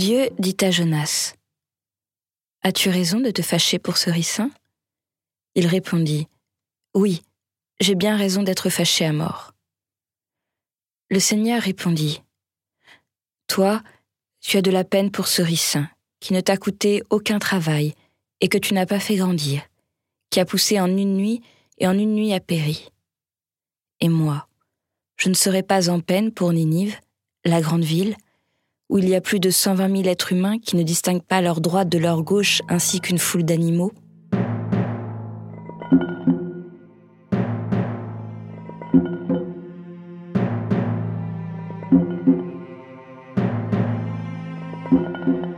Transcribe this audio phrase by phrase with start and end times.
[0.00, 1.34] Dieu dit à Jonas
[2.62, 4.50] As-tu raison de te fâcher pour ce ricin?
[5.54, 6.26] Il répondit
[6.94, 7.22] Oui,
[7.80, 9.49] j'ai bien raison d'être fâché à mort.
[11.12, 12.22] Le Seigneur répondit
[13.48, 13.82] Toi,
[14.40, 15.88] tu as de la peine pour ce ricin,
[16.20, 17.94] qui ne t'a coûté aucun travail,
[18.40, 19.62] et que tu n'as pas fait grandir,
[20.30, 21.42] qui a poussé en une nuit
[21.78, 22.90] et en une nuit a péri.
[24.00, 24.46] Et moi,
[25.16, 26.96] je ne serai pas en peine pour Ninive,
[27.44, 28.16] la grande ville,
[28.88, 31.60] où il y a plus de 120 000 êtres humains qui ne distinguent pas leur
[31.60, 33.90] droite de leur gauche ainsi qu'une foule d'animaux.
[41.90, 42.10] thank
[45.26, 45.49] you